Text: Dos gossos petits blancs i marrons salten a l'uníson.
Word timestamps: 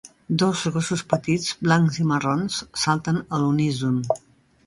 Dos 0.43 0.61
gossos 0.75 1.01
petits 1.11 1.51
blancs 1.67 1.99
i 2.03 2.07
marrons 2.13 2.57
salten 2.85 3.23
a 3.37 3.43
l'uníson. 3.43 4.01